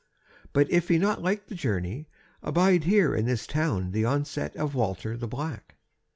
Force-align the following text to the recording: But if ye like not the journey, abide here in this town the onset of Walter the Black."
But 0.51 0.67
if 0.71 0.89
ye 0.89 0.97
like 0.97 1.19
not 1.41 1.47
the 1.47 1.53
journey, 1.53 2.07
abide 2.41 2.85
here 2.85 3.13
in 3.13 3.27
this 3.27 3.45
town 3.45 3.91
the 3.91 4.03
onset 4.03 4.55
of 4.55 4.73
Walter 4.73 5.15
the 5.15 5.27
Black." 5.27 5.75